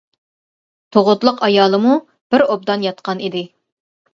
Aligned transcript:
تۇغۇتلۇق 0.95 1.45
ئايالىمۇ 1.49 1.93
بىر 2.35 2.45
ئوبدان 2.47 2.87
ياتقان 2.89 3.25
ئىدى. 3.29 3.45